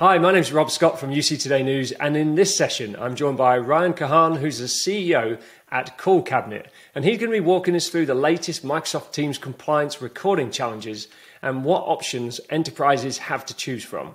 Hi, 0.00 0.16
my 0.16 0.32
name 0.32 0.40
is 0.40 0.50
Rob 0.50 0.70
Scott 0.70 0.98
from 0.98 1.10
UC 1.10 1.42
Today 1.42 1.62
News, 1.62 1.92
and 1.92 2.16
in 2.16 2.34
this 2.34 2.56
session, 2.56 2.96
I'm 2.98 3.14
joined 3.14 3.36
by 3.36 3.58
Ryan 3.58 3.92
Kahan, 3.92 4.38
who's 4.38 4.58
the 4.58 4.64
CEO 4.64 5.38
at 5.70 5.98
CallCabinet, 5.98 6.68
and 6.94 7.04
he's 7.04 7.18
going 7.18 7.30
to 7.30 7.36
be 7.36 7.40
walking 7.40 7.76
us 7.76 7.90
through 7.90 8.06
the 8.06 8.14
latest 8.14 8.64
Microsoft 8.64 9.12
Teams 9.12 9.36
compliance 9.36 10.00
recording 10.00 10.50
challenges 10.50 11.08
and 11.42 11.66
what 11.66 11.82
options 11.82 12.40
enterprises 12.48 13.18
have 13.18 13.44
to 13.44 13.54
choose 13.54 13.84
from. 13.84 14.14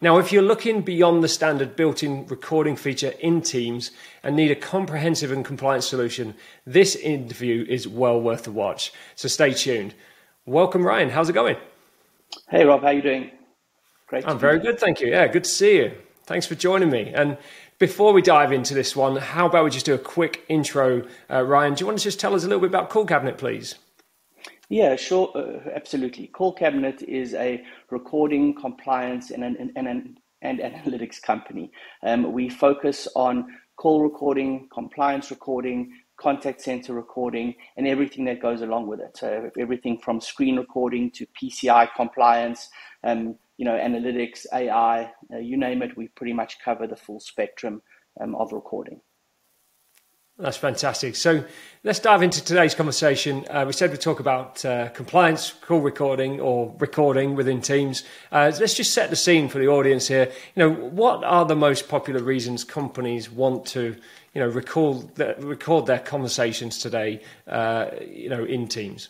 Now, 0.00 0.16
if 0.16 0.32
you're 0.32 0.40
looking 0.40 0.80
beyond 0.80 1.22
the 1.22 1.28
standard 1.28 1.76
built 1.76 2.02
in 2.02 2.26
recording 2.28 2.74
feature 2.74 3.12
in 3.20 3.42
Teams 3.42 3.90
and 4.22 4.36
need 4.36 4.52
a 4.52 4.56
comprehensive 4.56 5.32
and 5.32 5.44
compliant 5.44 5.84
solution, 5.84 6.34
this 6.64 6.96
interview 6.96 7.66
is 7.68 7.86
well 7.86 8.18
worth 8.18 8.44
the 8.44 8.52
watch. 8.52 8.90
So 9.16 9.28
stay 9.28 9.52
tuned. 9.52 9.92
Welcome, 10.46 10.82
Ryan. 10.82 11.10
How's 11.10 11.28
it 11.28 11.34
going? 11.34 11.56
Hey, 12.48 12.64
Rob. 12.64 12.80
How 12.80 12.86
are 12.86 12.94
you 12.94 13.02
doing? 13.02 13.32
Great. 14.08 14.26
I'm 14.26 14.38
very 14.38 14.60
good, 14.60 14.78
thank 14.78 15.00
you. 15.00 15.08
Yeah, 15.08 15.26
good 15.26 15.44
to 15.44 15.50
see 15.50 15.78
you. 15.78 15.92
Thanks 16.26 16.46
for 16.46 16.54
joining 16.54 16.90
me. 16.90 17.12
And 17.12 17.36
before 17.78 18.12
we 18.12 18.22
dive 18.22 18.52
into 18.52 18.72
this 18.72 18.94
one, 18.94 19.16
how 19.16 19.46
about 19.46 19.64
we 19.64 19.70
just 19.70 19.86
do 19.86 19.94
a 19.94 19.98
quick 19.98 20.44
intro? 20.48 21.02
Uh, 21.30 21.42
Ryan, 21.42 21.74
do 21.74 21.82
you 21.82 21.86
want 21.86 21.98
to 21.98 22.04
just 22.04 22.20
tell 22.20 22.34
us 22.34 22.44
a 22.44 22.46
little 22.46 22.60
bit 22.60 22.70
about 22.70 22.88
CallCabinet, 22.88 23.36
please? 23.36 23.74
Yeah, 24.68 24.96
sure, 24.96 25.30
uh, 25.34 25.70
absolutely. 25.74 26.30
CallCabinet 26.34 27.02
is 27.02 27.34
a 27.34 27.64
recording, 27.90 28.54
compliance, 28.54 29.30
and 29.30 29.44
an, 29.44 29.72
and, 29.76 29.88
an, 29.88 30.18
and 30.42 30.60
analytics 30.60 31.20
company. 31.20 31.70
Um, 32.02 32.32
we 32.32 32.48
focus 32.48 33.08
on 33.14 33.46
call 33.76 34.02
recording, 34.02 34.68
compliance 34.72 35.30
recording, 35.30 35.92
contact 36.16 36.62
center 36.62 36.94
recording, 36.94 37.54
and 37.76 37.86
everything 37.86 38.24
that 38.24 38.40
goes 38.40 38.62
along 38.62 38.86
with 38.86 39.00
it. 39.00 39.16
So 39.16 39.50
everything 39.58 39.98
from 39.98 40.20
screen 40.20 40.56
recording 40.56 41.10
to 41.12 41.26
PCI 41.40 41.88
compliance, 41.94 42.68
um, 43.04 43.36
you 43.56 43.64
know, 43.64 43.76
analytics, 43.76 44.46
AI, 44.52 45.10
uh, 45.32 45.38
you 45.38 45.56
name 45.56 45.82
it, 45.82 45.96
we 45.96 46.08
pretty 46.08 46.32
much 46.32 46.58
cover 46.64 46.86
the 46.86 46.96
full 46.96 47.20
spectrum 47.20 47.82
um, 48.20 48.34
of 48.34 48.52
recording. 48.52 49.00
That's 50.38 50.58
fantastic. 50.58 51.16
So 51.16 51.44
let's 51.82 51.98
dive 51.98 52.22
into 52.22 52.44
today's 52.44 52.74
conversation. 52.74 53.46
Uh, 53.48 53.64
we 53.66 53.72
said 53.72 53.90
we'd 53.90 54.02
talk 54.02 54.20
about 54.20 54.62
uh, 54.66 54.90
compliance, 54.90 55.54
call 55.62 55.80
recording, 55.80 56.40
or 56.40 56.74
recording 56.78 57.36
within 57.36 57.62
Teams. 57.62 58.04
Uh, 58.30 58.52
let's 58.60 58.74
just 58.74 58.92
set 58.92 59.08
the 59.08 59.16
scene 59.16 59.48
for 59.48 59.58
the 59.58 59.68
audience 59.68 60.08
here. 60.08 60.30
You 60.54 60.60
know, 60.62 60.70
what 60.70 61.24
are 61.24 61.46
the 61.46 61.56
most 61.56 61.88
popular 61.88 62.22
reasons 62.22 62.64
companies 62.64 63.30
want 63.30 63.64
to, 63.68 63.96
you 64.34 64.40
know, 64.42 64.48
record 64.48 65.18
record 65.38 65.86
their 65.86 66.00
conversations 66.00 66.80
today, 66.80 67.22
uh, 67.46 67.86
you 68.06 68.28
know, 68.28 68.44
in 68.44 68.68
Teams? 68.68 69.08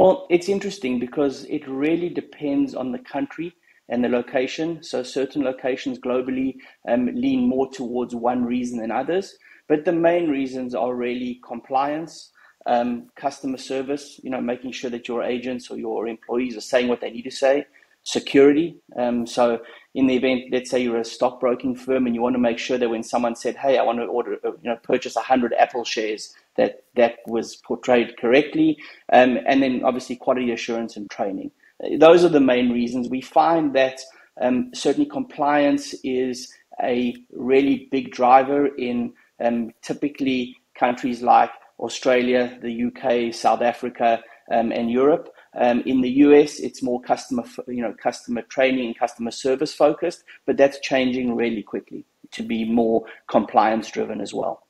Well, 0.00 0.26
it's 0.30 0.48
interesting 0.48 0.98
because 0.98 1.44
it 1.44 1.68
really 1.68 2.08
depends 2.08 2.74
on 2.74 2.90
the 2.90 3.00
country 3.00 3.52
and 3.90 4.02
the 4.02 4.08
location. 4.08 4.82
So 4.82 5.02
certain 5.02 5.42
locations 5.42 5.98
globally 5.98 6.54
um, 6.88 7.10
lean 7.14 7.46
more 7.46 7.70
towards 7.70 8.14
one 8.14 8.42
reason 8.42 8.78
than 8.78 8.90
others. 8.90 9.36
But 9.68 9.84
the 9.84 9.92
main 9.92 10.30
reasons 10.30 10.74
are 10.74 10.94
really 10.94 11.38
compliance, 11.46 12.32
um, 12.64 13.10
customer 13.14 13.58
service, 13.58 14.18
you 14.22 14.30
know, 14.30 14.40
making 14.40 14.72
sure 14.72 14.88
that 14.88 15.06
your 15.06 15.22
agents 15.22 15.70
or 15.70 15.76
your 15.76 16.08
employees 16.08 16.56
are 16.56 16.62
saying 16.62 16.88
what 16.88 17.02
they 17.02 17.10
need 17.10 17.24
to 17.24 17.30
say, 17.30 17.66
security. 18.10 18.76
Um, 18.96 19.26
so 19.26 19.60
in 19.94 20.06
the 20.06 20.16
event, 20.16 20.44
let's 20.52 20.70
say 20.70 20.82
you're 20.82 20.98
a 20.98 21.04
stockbroking 21.04 21.74
firm 21.74 22.06
and 22.06 22.14
you 22.14 22.22
want 22.22 22.34
to 22.34 22.40
make 22.40 22.58
sure 22.58 22.78
that 22.78 22.88
when 22.90 23.02
someone 23.02 23.34
said, 23.36 23.56
"Hey, 23.56 23.78
I 23.78 23.82
want 23.82 23.98
to 23.98 24.04
order, 24.04 24.38
uh, 24.44 24.52
you 24.62 24.70
know, 24.70 24.76
purchase 24.82 25.16
hundred 25.16 25.52
Apple 25.54 25.84
shares," 25.84 26.34
that 26.56 26.84
that 26.96 27.16
was 27.26 27.56
portrayed 27.56 28.16
correctly, 28.18 28.78
um, 29.12 29.38
and 29.46 29.62
then 29.62 29.82
obviously 29.84 30.16
quality 30.16 30.52
assurance 30.52 30.96
and 30.96 31.10
training. 31.10 31.50
Those 31.98 32.24
are 32.24 32.28
the 32.28 32.40
main 32.40 32.70
reasons. 32.72 33.08
We 33.08 33.20
find 33.20 33.74
that 33.74 34.00
um, 34.40 34.70
certainly 34.74 35.08
compliance 35.08 35.94
is 36.04 36.52
a 36.82 37.16
really 37.32 37.88
big 37.90 38.10
driver 38.12 38.66
in 38.66 39.12
um, 39.40 39.70
typically 39.82 40.56
countries 40.74 41.22
like 41.22 41.50
Australia, 41.78 42.58
the 42.62 42.84
UK, 42.84 43.34
South 43.34 43.62
Africa, 43.62 44.22
um, 44.50 44.72
and 44.72 44.90
Europe. 44.90 45.28
Um, 45.58 45.80
in 45.84 46.00
the 46.00 46.10
US, 46.10 46.60
it's 46.60 46.82
more 46.82 47.00
customer, 47.00 47.44
you 47.66 47.82
know, 47.82 47.92
customer 47.92 48.42
training 48.42 48.86
and 48.86 48.98
customer 48.98 49.30
service 49.30 49.74
focused, 49.74 50.22
but 50.46 50.56
that's 50.56 50.78
changing 50.80 51.34
really 51.34 51.62
quickly 51.62 52.04
to 52.32 52.42
be 52.42 52.64
more 52.64 53.04
compliance 53.28 53.90
driven 53.90 54.20
as 54.20 54.32
well. 54.32 54.66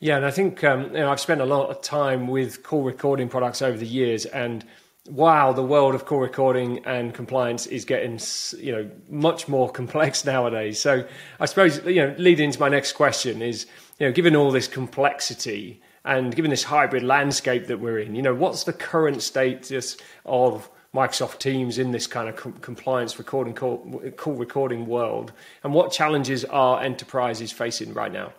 Yeah, 0.00 0.16
and 0.16 0.26
I 0.26 0.30
think 0.30 0.62
um, 0.62 0.84
you 0.84 1.00
know, 1.00 1.10
I've 1.10 1.20
spent 1.20 1.40
a 1.40 1.46
lot 1.46 1.70
of 1.70 1.80
time 1.80 2.28
with 2.28 2.62
call 2.62 2.82
recording 2.82 3.28
products 3.28 3.62
over 3.62 3.76
the 3.76 3.86
years, 3.86 4.26
and 4.26 4.64
wow, 5.08 5.52
the 5.52 5.62
world 5.62 5.94
of 5.94 6.04
call 6.04 6.20
recording 6.20 6.84
and 6.84 7.12
compliance 7.12 7.66
is 7.66 7.84
getting 7.84 8.20
you 8.58 8.72
know 8.72 8.90
much 9.08 9.48
more 9.48 9.70
complex 9.80 10.24
nowadays. 10.24 10.80
So 10.80 11.04
I 11.40 11.46
suppose 11.46 11.84
you 11.84 11.96
know, 11.96 12.14
leading 12.18 12.46
into 12.46 12.60
my 12.60 12.68
next 12.68 12.92
question 12.92 13.42
is 13.42 13.66
you 13.98 14.06
know, 14.06 14.12
given 14.12 14.36
all 14.36 14.52
this 14.52 14.68
complexity 14.68 15.80
and 16.08 16.34
given 16.34 16.50
this 16.50 16.64
hybrid 16.64 17.02
landscape 17.02 17.66
that 17.66 17.80
we're 17.80 17.98
in, 17.98 18.14
you 18.14 18.22
know, 18.22 18.34
what's 18.34 18.64
the 18.64 18.72
current 18.72 19.20
status 19.22 19.98
of 20.24 20.70
Microsoft 20.94 21.38
Teams 21.38 21.76
in 21.76 21.92
this 21.92 22.06
kind 22.06 22.30
of 22.30 22.36
com- 22.36 22.54
compliance 22.54 23.18
recording 23.18 23.52
call, 23.52 24.02
call 24.16 24.32
recording 24.32 24.86
world, 24.86 25.32
and 25.62 25.74
what 25.74 25.92
challenges 25.92 26.46
are 26.46 26.82
enterprises 26.82 27.52
facing 27.52 27.92
right 27.92 28.10
now? 28.10 28.32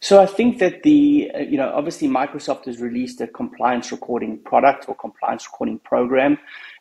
So 0.00 0.20
I 0.20 0.26
think 0.26 0.58
that 0.58 0.82
the, 0.82 1.30
you 1.40 1.56
know, 1.56 1.72
obviously 1.74 2.06
Microsoft 2.06 2.66
has 2.66 2.80
released 2.80 3.22
a 3.22 3.26
compliance 3.26 3.90
recording 3.90 4.38
product 4.38 4.88
or 4.88 4.94
compliance 4.94 5.46
recording 5.46 5.78
program, 5.78 6.36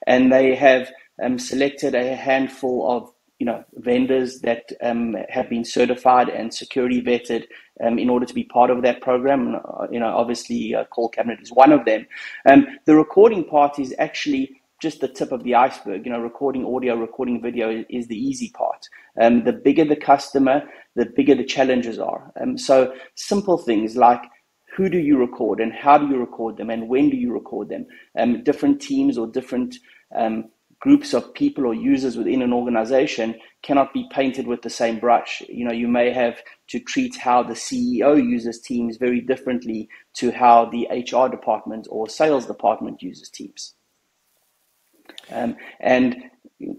and 0.05 0.33
they 0.33 0.53
have 0.55 0.91
um, 1.23 1.39
selected 1.39 1.95
a 1.95 2.13
handful 2.13 2.91
of, 2.91 3.13
you 3.39 3.45
know, 3.45 3.63
vendors 3.75 4.41
that 4.41 4.71
um, 4.81 5.15
have 5.29 5.49
been 5.49 5.63
certified 5.63 6.29
and 6.29 6.53
security 6.53 7.01
vetted 7.01 7.45
um, 7.83 7.99
in 7.99 8.09
order 8.09 8.25
to 8.25 8.33
be 8.33 8.43
part 8.43 8.69
of 8.71 8.81
that 8.81 9.01
program. 9.01 9.55
Uh, 9.55 9.87
you 9.91 9.99
know, 9.99 10.07
obviously 10.07 10.73
uh, 10.73 10.85
CallCabinet 10.85 11.41
is 11.41 11.51
one 11.51 11.71
of 11.71 11.85
them. 11.85 12.07
Um, 12.49 12.67
the 12.85 12.95
recording 12.95 13.43
part 13.43 13.77
is 13.77 13.93
actually 13.99 14.61
just 14.81 15.01
the 15.01 15.07
tip 15.07 15.31
of 15.31 15.43
the 15.43 15.55
iceberg. 15.55 16.05
You 16.05 16.11
know, 16.11 16.19
recording 16.19 16.65
audio, 16.65 16.95
recording 16.95 17.41
video 17.41 17.83
is 17.89 18.07
the 18.07 18.17
easy 18.17 18.51
part. 18.51 18.87
Um, 19.19 19.43
the 19.43 19.53
bigger 19.53 19.85
the 19.85 19.95
customer, 19.95 20.63
the 20.95 21.05
bigger 21.05 21.35
the 21.35 21.43
challenges 21.43 21.99
are. 21.99 22.31
Um, 22.41 22.57
so 22.57 22.93
simple 23.15 23.57
things 23.57 23.95
like 23.95 24.21
who 24.75 24.89
do 24.89 24.99
you 24.99 25.17
record 25.17 25.59
and 25.59 25.73
how 25.73 25.97
do 25.97 26.07
you 26.07 26.17
record 26.17 26.57
them 26.57 26.69
and 26.69 26.87
when 26.87 27.09
do 27.09 27.17
you 27.17 27.33
record 27.33 27.69
them? 27.69 27.87
Um, 28.17 28.43
different 28.43 28.79
teams 28.79 29.17
or 29.17 29.25
different 29.25 29.75
um, 30.15 30.49
groups 30.79 31.13
of 31.13 31.33
people 31.33 31.65
or 31.65 31.73
users 31.73 32.15
within 32.17 32.41
an 32.41 32.53
organization 32.53 33.35
cannot 33.63 33.93
be 33.93 34.07
painted 34.11 34.47
with 34.47 34.61
the 34.61 34.69
same 34.69 34.99
brush. 34.99 35.41
You 35.49 35.65
know, 35.65 35.73
you 35.73 35.87
may 35.87 36.11
have 36.11 36.41
to 36.69 36.79
treat 36.79 37.15
how 37.15 37.43
the 37.43 37.53
CEO 37.53 38.17
uses 38.17 38.61
Teams 38.61 38.97
very 38.97 39.21
differently 39.21 39.89
to 40.15 40.31
how 40.31 40.65
the 40.65 40.87
HR 40.91 41.29
department 41.29 41.87
or 41.89 42.07
sales 42.07 42.45
department 42.45 43.01
uses 43.01 43.29
Teams. 43.29 43.73
Um, 45.31 45.55
and 45.79 46.15
go 46.59 46.75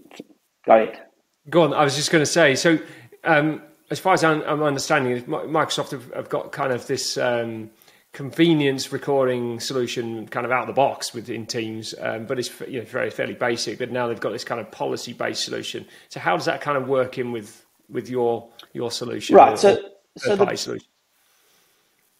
ahead. 0.67 1.01
Go 1.49 1.63
on. 1.63 1.73
I 1.73 1.83
was 1.83 1.95
just 1.95 2.11
going 2.11 2.21
to 2.21 2.31
say. 2.31 2.55
So, 2.55 2.79
um, 3.23 3.61
as 3.91 3.99
far 3.99 4.13
as 4.13 4.23
I'm, 4.23 4.41
I'm, 4.43 4.61
understanding, 4.61 5.23
Microsoft 5.23 5.91
have, 5.91 6.13
have 6.13 6.29
got 6.29 6.51
kind 6.51 6.71
of 6.71 6.85
this 6.85 7.17
um, 7.17 7.71
convenience 8.13 8.91
recording 8.91 9.59
solution, 9.59 10.27
kind 10.27 10.45
of 10.45 10.51
out 10.51 10.61
of 10.61 10.67
the 10.67 10.73
box 10.73 11.13
within 11.13 11.45
Teams, 11.45 11.93
um, 11.99 12.25
but 12.25 12.39
it's 12.39 12.49
you 12.67 12.79
know, 12.79 12.85
very 12.85 13.09
fairly 13.09 13.33
basic. 13.33 13.79
But 13.79 13.91
now 13.91 14.07
they've 14.07 14.19
got 14.19 14.31
this 14.31 14.43
kind 14.43 14.59
of 14.59 14.71
policy 14.71 15.13
based 15.13 15.43
solution. 15.43 15.85
So, 16.09 16.19
how 16.19 16.35
does 16.35 16.45
that 16.45 16.61
kind 16.61 16.77
of 16.77 16.87
work 16.87 17.17
in 17.17 17.31
with 17.31 17.65
with 17.89 18.09
your 18.09 18.49
your 18.73 18.91
solution? 18.91 19.35
Right. 19.35 19.53
Or, 19.53 19.57
so, 19.57 19.81
so 20.17 20.35
the, 20.35 20.55
solution? 20.55 20.87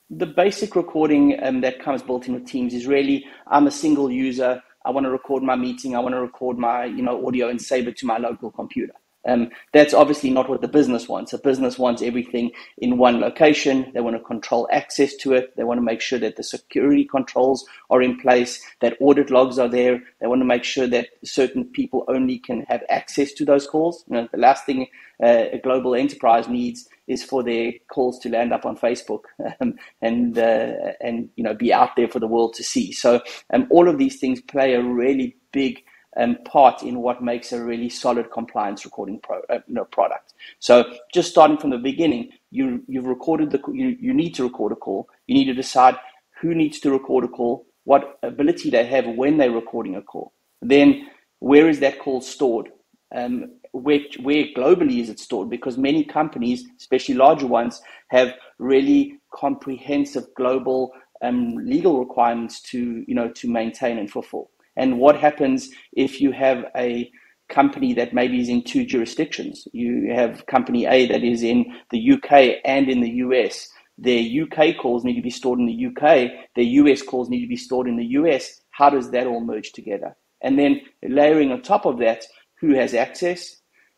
the 0.09 0.25
basic 0.25 0.75
recording 0.75 1.39
um, 1.43 1.61
that 1.61 1.79
comes 1.79 2.01
built 2.01 2.27
in 2.27 2.33
with 2.33 2.45
Teams 2.45 2.73
is 2.73 2.85
really 2.85 3.25
I'm 3.47 3.67
a 3.67 3.71
single 3.71 4.11
user. 4.11 4.61
I 4.85 4.91
want 4.91 5.05
to 5.05 5.11
record 5.11 5.43
my 5.43 5.55
meeting. 5.55 5.95
I 5.95 5.99
want 5.99 6.15
to 6.15 6.21
record 6.21 6.57
my 6.57 6.85
you 6.85 7.01
know 7.01 7.25
audio 7.27 7.49
and 7.49 7.61
save 7.61 7.87
it 7.87 7.97
to 7.97 8.05
my 8.05 8.17
local 8.17 8.51
computer. 8.51 8.93
Um, 9.29 9.49
that's 9.73 9.93
obviously 9.93 10.31
not 10.31 10.49
what 10.49 10.61
the 10.61 10.67
business 10.67 11.07
wants. 11.07 11.33
A 11.33 11.37
business 11.37 11.77
wants 11.77 12.01
everything 12.01 12.51
in 12.79 12.97
one 12.97 13.19
location. 13.19 13.91
They 13.93 14.01
want 14.01 14.17
to 14.17 14.23
control 14.23 14.67
access 14.71 15.15
to 15.17 15.33
it. 15.33 15.55
They 15.55 15.63
want 15.63 15.77
to 15.77 15.83
make 15.83 16.01
sure 16.01 16.19
that 16.19 16.35
the 16.35 16.43
security 16.43 17.05
controls 17.05 17.65
are 17.89 18.01
in 18.01 18.19
place, 18.19 18.61
that 18.81 18.97
audit 18.99 19.29
logs 19.29 19.59
are 19.59 19.69
there. 19.69 20.01
They 20.19 20.27
want 20.27 20.41
to 20.41 20.45
make 20.45 20.63
sure 20.63 20.87
that 20.87 21.09
certain 21.23 21.65
people 21.65 22.05
only 22.07 22.39
can 22.39 22.61
have 22.69 22.83
access 22.89 23.33
to 23.33 23.45
those 23.45 23.67
calls. 23.67 24.03
You 24.07 24.15
know, 24.15 24.27
the 24.31 24.37
last 24.37 24.65
thing 24.65 24.87
uh, 25.21 25.45
a 25.51 25.59
global 25.59 25.95
enterprise 25.95 26.47
needs 26.47 26.87
is 27.07 27.23
for 27.23 27.43
their 27.43 27.73
calls 27.91 28.19
to 28.19 28.29
land 28.29 28.53
up 28.53 28.65
on 28.65 28.77
Facebook 28.77 29.23
um, 29.61 29.75
and 30.01 30.37
uh, 30.37 30.93
and 31.01 31.29
you 31.35 31.43
know 31.43 31.53
be 31.53 31.73
out 31.73 31.95
there 31.95 32.07
for 32.07 32.19
the 32.19 32.27
world 32.27 32.53
to 32.55 32.63
see. 32.63 32.91
So 32.91 33.21
um, 33.53 33.67
all 33.69 33.89
of 33.89 33.97
these 33.97 34.19
things 34.19 34.41
play 34.41 34.73
a 34.73 34.83
really 34.83 35.35
big 35.51 35.83
um, 36.19 36.37
part 36.45 36.83
in 36.83 36.99
what 36.99 37.23
makes 37.23 37.51
a 37.51 37.63
really 37.63 37.89
solid 37.89 38.31
compliance 38.31 38.85
recording 38.85 39.19
pro, 39.19 39.39
uh, 39.49 39.59
you 39.67 39.73
know, 39.73 39.85
product. 39.85 40.33
So 40.59 40.85
just 41.13 41.31
starting 41.31 41.57
from 41.57 41.71
the 41.71 41.77
beginning, 41.77 42.29
you 42.51 42.83
you've 42.87 43.05
recorded 43.05 43.51
the 43.51 43.61
you, 43.73 43.97
you 43.99 44.13
need 44.13 44.35
to 44.35 44.43
record 44.43 44.71
a 44.71 44.75
call. 44.75 45.09
You 45.27 45.35
need 45.35 45.45
to 45.45 45.53
decide 45.53 45.95
who 46.41 46.53
needs 46.53 46.79
to 46.81 46.91
record 46.91 47.23
a 47.23 47.27
call, 47.27 47.65
what 47.85 48.19
ability 48.23 48.69
they 48.69 48.85
have 48.85 49.07
when 49.07 49.37
they're 49.37 49.51
recording 49.51 49.95
a 49.95 50.01
call. 50.01 50.33
Then 50.61 51.07
where 51.39 51.69
is 51.69 51.79
that 51.79 51.99
call 51.99 52.21
stored? 52.21 52.69
um, 53.15 53.51
where, 53.71 53.99
where 54.21 54.45
globally 54.55 54.99
is 54.99 55.09
it 55.09 55.19
stored? 55.19 55.49
Because 55.49 55.77
many 55.77 56.03
companies, 56.03 56.65
especially 56.77 57.15
larger 57.15 57.47
ones, 57.47 57.81
have 58.09 58.33
really 58.57 59.19
comprehensive 59.33 60.25
global 60.35 60.91
um, 61.21 61.55
legal 61.57 61.99
requirements 61.99 62.61
to 62.61 63.03
you 63.07 63.13
know 63.13 63.29
to 63.29 63.49
maintain 63.49 63.97
and 63.97 64.09
fulfill. 64.09 64.49
And 64.79 64.97
what 64.97 65.17
happens 65.17 65.69
if 65.91 66.21
you 66.21 66.31
have 66.31 66.63
a 66.77 67.11
company 67.49 67.93
that 67.95 68.13
maybe 68.13 68.39
is 68.39 68.47
in 68.47 68.63
two 68.63 68.85
jurisdictions? 68.85 69.67
You 69.73 70.13
have 70.13 70.45
company 70.45 70.85
A 70.85 71.05
that 71.07 71.21
is 71.21 71.43
in 71.43 71.65
the 71.91 72.13
UK 72.13 72.61
and 72.63 72.87
in 72.87 73.01
the 73.01 73.11
US. 73.25 73.67
Their 73.97 74.23
UK 74.23 74.77
calls 74.81 75.03
need 75.03 75.17
to 75.17 75.21
be 75.21 75.29
stored 75.29 75.59
in 75.59 75.65
the 75.65 75.87
UK. 75.87 76.31
Their 76.55 76.63
US 76.63 77.01
calls 77.01 77.29
need 77.29 77.41
to 77.41 77.47
be 77.47 77.57
stored 77.57 77.89
in 77.89 77.97
the 77.97 78.05
US. 78.19 78.61
How 78.71 78.89
does 78.89 79.11
that 79.11 79.27
all 79.27 79.41
merge 79.43 79.73
together? 79.73 80.15
And 80.41 80.57
then 80.57 80.79
layering 81.03 81.51
on 81.51 81.61
top 81.61 81.85
of 81.85 81.99
that, 81.99 82.23
who 82.61 82.73
has 82.75 82.93
access? 82.93 83.57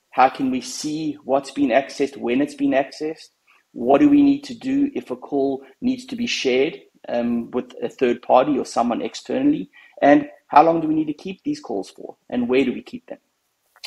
How 0.09 0.29
can 0.29 0.49
we 0.49 0.61
see 0.61 1.15
what's 1.23 1.51
been 1.51 1.69
accessed, 1.69 2.17
when 2.17 2.41
it's 2.41 2.55
been 2.55 2.71
accessed? 2.71 3.29
What 3.73 4.01
do 4.01 4.09
we 4.09 4.23
need 4.23 4.43
to 4.45 4.55
do 4.55 4.89
if 4.95 5.11
a 5.11 5.15
call 5.15 5.63
needs 5.79 6.05
to 6.05 6.15
be 6.15 6.25
shared 6.25 6.79
um, 7.07 7.51
with 7.51 7.71
a 7.83 7.87
third 7.87 8.23
party 8.23 8.57
or 8.57 8.65
someone 8.65 9.03
externally? 9.03 9.69
And 10.01 10.29
how 10.47 10.63
long 10.63 10.81
do 10.81 10.87
we 10.87 10.95
need 10.95 11.07
to 11.07 11.13
keep 11.13 11.43
these 11.43 11.59
calls 11.59 11.89
for? 11.89 12.17
And 12.29 12.49
where 12.49 12.65
do 12.65 12.73
we 12.73 12.81
keep 12.81 13.07
them? 13.07 13.19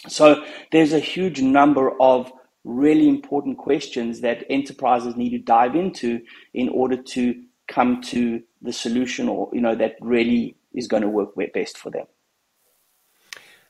So 0.09 0.45
there's 0.73 0.93
a 0.93 0.99
huge 0.99 1.41
number 1.41 1.91
of 2.01 2.33
really 2.65 3.09
important 3.09 3.59
questions 3.59 4.21
that 4.21 4.45
enterprises 4.49 5.17
need 5.17 5.31
to 5.31 5.39
dive 5.39 5.77
into 5.77 6.21
in 6.55 6.69
order 6.71 6.97
to 6.97 7.43
come 7.69 8.01
to 8.03 8.43
the 8.63 8.73
solution 8.73 9.29
or 9.29 9.49
you 9.53 9.61
know 9.61 9.75
that 9.75 9.97
really 10.01 10.57
is 10.75 10.87
going 10.87 11.03
to 11.03 11.09
work 11.09 11.31
best 11.53 11.79
for 11.79 11.91
them. 11.91 12.07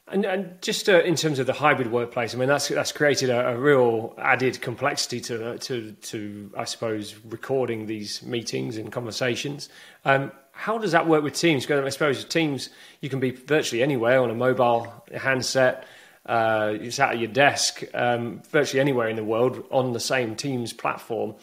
And, 0.06 0.24
and 0.26 0.60
just 0.60 0.88
uh, 0.88 1.00
in 1.00 1.16
terms 1.16 1.38
of 1.38 1.46
the 1.46 1.54
hybrid 1.54 1.90
workplace, 1.90 2.34
I 2.34 2.38
mean 2.38 2.48
that's 2.48 2.68
that's 2.68 2.92
created 2.92 3.30
a, 3.30 3.50
a, 3.50 3.58
real 3.58 4.14
added 4.18 4.60
complexity 4.60 5.20
to 5.22 5.58
to 5.58 5.92
to 5.92 6.52
I 6.56 6.64
suppose 6.64 7.14
recording 7.24 7.86
these 7.86 8.22
meetings 8.22 8.76
and 8.76 8.92
conversations. 8.92 9.68
Um, 10.04 10.30
how 10.54 10.78
does 10.78 10.92
that 10.92 11.06
work 11.06 11.22
with 11.22 11.34
Teams? 11.34 11.66
Because 11.66 11.84
I 11.84 11.88
suppose 11.90 12.24
Teams 12.24 12.70
you 13.00 13.08
can 13.08 13.20
be 13.20 13.30
virtually 13.30 13.82
anywhere 13.82 14.20
on 14.20 14.30
a 14.30 14.34
mobile 14.34 14.92
handset. 15.14 15.86
Uh, 16.26 16.74
you're 16.80 16.90
sat 16.90 17.10
at 17.10 17.18
your 17.18 17.28
desk, 17.28 17.82
um, 17.92 18.40
virtually 18.50 18.80
anywhere 18.80 19.08
in 19.08 19.16
the 19.16 19.24
world 19.24 19.64
on 19.70 19.92
the 19.92 20.00
same 20.00 20.34
Teams 20.34 20.72
platform. 20.72 21.34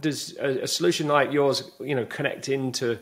Does 0.00 0.36
a, 0.38 0.62
a 0.62 0.66
solution 0.66 1.06
like 1.06 1.32
yours, 1.32 1.70
you 1.80 1.94
know, 1.94 2.06
connect 2.06 2.48
into 2.48 2.98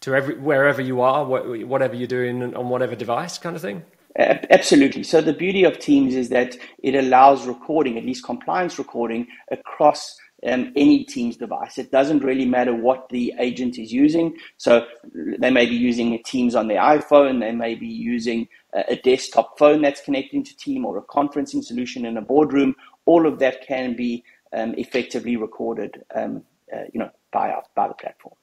to 0.00 0.14
every 0.14 0.36
wherever 0.36 0.82
you 0.82 1.00
are, 1.00 1.24
whatever 1.24 1.94
you're 1.94 2.06
doing 2.06 2.54
on 2.54 2.68
whatever 2.68 2.94
device, 2.94 3.38
kind 3.38 3.56
of 3.56 3.62
thing? 3.62 3.84
Absolutely. 4.18 5.02
So 5.02 5.20
the 5.20 5.32
beauty 5.32 5.64
of 5.64 5.78
Teams 5.78 6.14
is 6.14 6.30
that 6.30 6.56
it 6.82 6.94
allows 6.94 7.46
recording, 7.46 7.98
at 7.98 8.04
least 8.04 8.24
compliance 8.24 8.78
recording, 8.78 9.28
across 9.50 10.16
um, 10.46 10.72
any 10.76 11.04
Teams 11.04 11.36
device. 11.36 11.78
It 11.78 11.90
doesn't 11.90 12.22
really 12.22 12.46
matter 12.46 12.74
what 12.74 13.08
the 13.08 13.34
agent 13.38 13.78
is 13.78 13.92
using. 13.92 14.36
So 14.56 14.86
they 15.12 15.50
may 15.50 15.66
be 15.66 15.76
using 15.76 16.18
Teams 16.24 16.54
on 16.54 16.68
their 16.68 16.80
iPhone, 16.80 17.40
they 17.40 17.52
may 17.52 17.74
be 17.74 17.86
using 17.86 18.48
a 18.72 18.96
desktop 18.96 19.58
phone 19.58 19.80
that's 19.82 20.00
connecting 20.02 20.44
to 20.44 20.56
Team 20.56 20.84
or 20.84 20.98
a 20.98 21.02
conferencing 21.02 21.64
solution 21.64 22.04
in 22.04 22.16
a 22.16 22.22
boardroom. 22.22 22.74
All 23.06 23.26
of 23.26 23.38
that 23.38 23.66
can 23.66 23.96
be 23.96 24.22
um, 24.52 24.74
effectively 24.76 25.36
recorded, 25.36 26.02
um, 26.14 26.42
uh, 26.74 26.84
you 26.92 27.00
know, 27.00 27.10
by 27.32 27.50
our, 27.50 27.62
by 27.74 27.88
the 27.88 27.94
platform. 27.94 28.34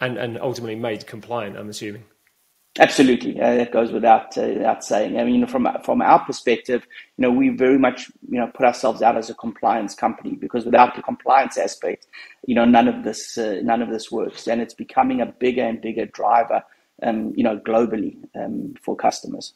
And 0.00 0.18
and 0.18 0.38
ultimately 0.38 0.74
made 0.74 1.06
compliant, 1.06 1.56
I'm 1.56 1.68
assuming. 1.68 2.04
Absolutely, 2.78 3.38
uh, 3.38 3.56
that 3.56 3.70
goes 3.70 3.92
without 3.92 4.36
uh, 4.38 4.46
without 4.48 4.82
saying. 4.82 5.18
I 5.20 5.24
mean, 5.24 5.46
from 5.46 5.68
from 5.84 6.00
our 6.00 6.24
perspective, 6.24 6.86
you 7.18 7.22
know, 7.22 7.30
we 7.30 7.50
very 7.50 7.78
much 7.78 8.10
you 8.30 8.40
know 8.40 8.46
put 8.46 8.64
ourselves 8.64 9.02
out 9.02 9.18
as 9.18 9.28
a 9.28 9.34
compliance 9.34 9.94
company 9.94 10.36
because 10.36 10.64
without 10.64 10.96
the 10.96 11.02
compliance 11.02 11.58
aspect, 11.58 12.06
you 12.46 12.54
know, 12.54 12.64
none 12.64 12.88
of 12.88 13.04
this 13.04 13.36
uh, 13.36 13.60
none 13.62 13.82
of 13.82 13.90
this 13.90 14.10
works, 14.10 14.48
and 14.48 14.62
it's 14.62 14.72
becoming 14.72 15.20
a 15.20 15.26
bigger 15.26 15.62
and 15.62 15.82
bigger 15.82 16.06
driver, 16.06 16.62
um, 17.02 17.34
you 17.36 17.44
know, 17.44 17.58
globally 17.58 18.16
um, 18.34 18.72
for 18.82 18.96
customers. 18.96 19.52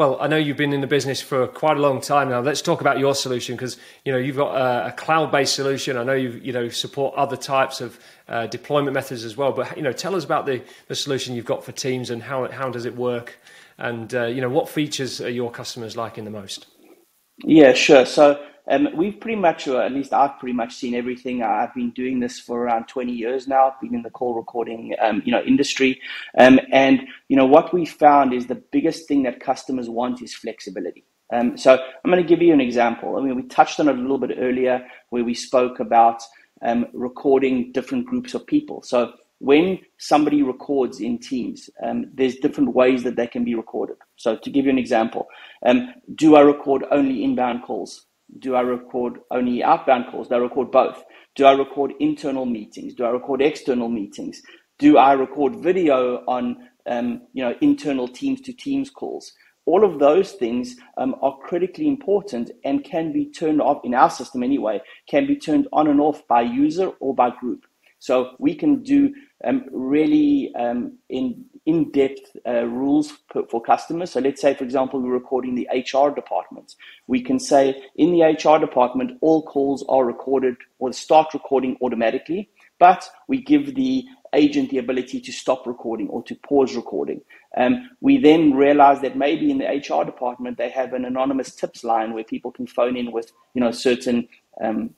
Well, 0.00 0.16
I 0.18 0.28
know 0.28 0.38
you've 0.38 0.56
been 0.56 0.72
in 0.72 0.80
the 0.80 0.86
business 0.86 1.20
for 1.20 1.46
quite 1.46 1.76
a 1.76 1.80
long 1.80 2.00
time 2.00 2.30
now. 2.30 2.40
Let's 2.40 2.62
talk 2.62 2.80
about 2.80 2.98
your 2.98 3.14
solution 3.14 3.54
because 3.54 3.76
you 4.02 4.12
know 4.12 4.16
you've 4.16 4.38
got 4.38 4.56
a, 4.56 4.86
a 4.86 4.92
cloud-based 4.92 5.54
solution. 5.54 5.98
I 5.98 6.04
know 6.04 6.14
you 6.14 6.40
you 6.42 6.54
know 6.54 6.70
support 6.70 7.14
other 7.16 7.36
types 7.36 7.82
of 7.82 8.00
uh, 8.26 8.46
deployment 8.46 8.94
methods 8.94 9.26
as 9.26 9.36
well. 9.36 9.52
But 9.52 9.76
you 9.76 9.82
know, 9.82 9.92
tell 9.92 10.14
us 10.14 10.24
about 10.24 10.46
the, 10.46 10.62
the 10.88 10.94
solution 10.94 11.34
you've 11.34 11.44
got 11.44 11.62
for 11.64 11.72
Teams 11.72 12.08
and 12.08 12.22
how 12.22 12.50
how 12.50 12.70
does 12.70 12.86
it 12.86 12.96
work, 12.96 13.38
and 13.76 14.14
uh, 14.14 14.24
you 14.24 14.40
know 14.40 14.48
what 14.48 14.70
features 14.70 15.20
are 15.20 15.28
your 15.28 15.50
customers 15.50 15.98
liking 15.98 16.24
the 16.24 16.30
most. 16.30 16.66
Yeah, 17.44 17.74
sure. 17.74 18.06
So 18.06 18.42
um, 18.68 18.88
we've 18.94 19.18
pretty 19.18 19.36
much, 19.36 19.66
or 19.68 19.82
at 19.82 19.92
least 19.92 20.12
I've 20.12 20.38
pretty 20.38 20.52
much 20.52 20.74
seen 20.74 20.94
everything. 20.94 21.42
I've 21.42 21.74
been 21.74 21.90
doing 21.90 22.20
this 22.20 22.38
for 22.38 22.62
around 22.62 22.86
20 22.86 23.12
years 23.12 23.48
now. 23.48 23.68
I've 23.68 23.80
been 23.80 23.94
in 23.94 24.02
the 24.02 24.10
call 24.10 24.34
recording, 24.34 24.94
um, 25.00 25.22
you 25.24 25.32
know, 25.32 25.42
industry. 25.42 26.00
Um, 26.38 26.60
and, 26.72 27.02
you 27.28 27.36
know, 27.36 27.46
what 27.46 27.72
we 27.72 27.86
found 27.86 28.32
is 28.32 28.46
the 28.46 28.62
biggest 28.72 29.08
thing 29.08 29.22
that 29.24 29.40
customers 29.40 29.88
want 29.88 30.22
is 30.22 30.34
flexibility. 30.34 31.04
Um, 31.32 31.56
so 31.56 31.74
I'm 31.74 32.10
going 32.10 32.22
to 32.22 32.28
give 32.28 32.42
you 32.42 32.52
an 32.52 32.60
example. 32.60 33.16
I 33.16 33.22
mean, 33.22 33.36
we 33.36 33.42
touched 33.42 33.78
on 33.80 33.88
it 33.88 33.96
a 33.96 34.00
little 34.00 34.18
bit 34.18 34.36
earlier 34.38 34.84
where 35.10 35.24
we 35.24 35.34
spoke 35.34 35.80
about 35.80 36.22
um, 36.62 36.86
recording 36.92 37.72
different 37.72 38.06
groups 38.06 38.34
of 38.34 38.46
people. 38.46 38.82
So 38.82 39.12
when 39.38 39.78
somebody 39.98 40.42
records 40.42 41.00
in 41.00 41.18
Teams, 41.18 41.70
um, 41.82 42.10
there's 42.12 42.36
different 42.36 42.74
ways 42.74 43.02
that 43.04 43.16
they 43.16 43.26
can 43.26 43.44
be 43.44 43.54
recorded. 43.54 43.96
So 44.16 44.36
to 44.36 44.50
give 44.50 44.66
you 44.66 44.70
an 44.70 44.78
example, 44.78 45.28
um, 45.64 45.94
do 46.14 46.36
I 46.36 46.40
record 46.40 46.84
only 46.90 47.24
inbound 47.24 47.62
calls? 47.62 48.06
Do 48.38 48.54
I 48.54 48.60
record 48.60 49.20
only 49.30 49.62
outbound 49.62 50.06
calls? 50.10 50.28
Do 50.28 50.36
I 50.36 50.38
record 50.38 50.70
both? 50.70 51.02
Do 51.34 51.44
I 51.46 51.52
record 51.52 51.92
internal 52.00 52.46
meetings? 52.46 52.94
Do 52.94 53.04
I 53.04 53.10
record 53.10 53.42
external 53.42 53.88
meetings? 53.88 54.40
Do 54.78 54.98
I 54.98 55.12
record 55.12 55.56
video 55.56 56.24
on 56.26 56.68
um, 56.86 57.22
you 57.32 57.44
know 57.44 57.54
internal 57.60 58.08
teams 58.08 58.40
to 58.42 58.52
teams 58.52 58.90
calls? 58.90 59.32
All 59.66 59.84
of 59.84 59.98
those 59.98 60.32
things 60.32 60.76
um, 60.96 61.14
are 61.22 61.36
critically 61.36 61.86
important 61.86 62.50
and 62.64 62.82
can 62.82 63.12
be 63.12 63.26
turned 63.30 63.60
off 63.60 63.84
in 63.84 63.94
our 63.94 64.10
system 64.10 64.42
anyway. 64.42 64.80
Can 65.08 65.26
be 65.26 65.36
turned 65.36 65.68
on 65.72 65.86
and 65.86 66.00
off 66.00 66.26
by 66.26 66.40
user 66.40 66.88
or 67.00 67.14
by 67.14 67.30
group. 67.30 67.66
So 68.00 68.34
we 68.38 68.54
can 68.54 68.82
do 68.82 69.14
um, 69.44 69.66
really 69.70 70.52
um, 70.54 70.98
in 71.08 71.44
in 71.66 71.90
depth 71.92 72.36
uh, 72.48 72.64
rules 72.64 73.12
for, 73.30 73.46
for, 73.46 73.60
customers. 73.60 74.12
So 74.12 74.20
let's 74.20 74.40
say, 74.40 74.54
for 74.54 74.64
example, 74.64 74.98
we're 75.00 75.12
recording 75.12 75.54
the 75.54 75.68
HR 75.70 76.08
department. 76.08 76.74
We 77.06 77.22
can 77.22 77.38
say 77.38 77.82
in 77.96 78.12
the 78.12 78.22
HR 78.22 78.58
department, 78.58 79.18
all 79.20 79.42
calls 79.42 79.84
are 79.88 80.04
recorded 80.04 80.56
or 80.78 80.92
start 80.94 81.34
recording 81.34 81.76
automatically, 81.82 82.48
but 82.78 83.08
we 83.28 83.42
give 83.42 83.74
the 83.74 84.06
agent 84.34 84.70
the 84.70 84.78
ability 84.78 85.20
to 85.20 85.32
stop 85.32 85.66
recording 85.66 86.08
or 86.08 86.22
to 86.22 86.34
pause 86.34 86.74
recording. 86.74 87.20
Um, 87.56 87.90
we 88.00 88.16
then 88.16 88.54
realize 88.54 89.00
that 89.02 89.16
maybe 89.16 89.50
in 89.50 89.58
the 89.58 89.66
HR 89.66 90.04
department 90.04 90.56
they 90.56 90.70
have 90.70 90.94
an 90.94 91.04
anonymous 91.04 91.54
tips 91.54 91.84
line 91.84 92.14
where 92.14 92.24
people 92.24 92.52
can 92.52 92.66
phone 92.66 92.96
in 92.96 93.12
with 93.12 93.32
you 93.54 93.60
know 93.60 93.70
certain 93.70 94.28
um, 94.62 94.94